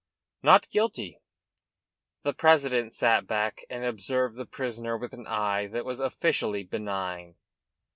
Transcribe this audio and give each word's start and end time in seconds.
"Not 0.41 0.67
guilty." 0.71 1.19
The 2.23 2.33
president 2.33 2.91
sat 2.91 3.27
back 3.27 3.63
and 3.69 3.85
observed 3.85 4.35
the 4.35 4.47
prisoner 4.47 4.97
with 4.97 5.13
an 5.13 5.27
eye 5.27 5.67
that 5.67 5.85
was 5.85 5.99
officially 6.01 6.63
benign. 6.63 7.35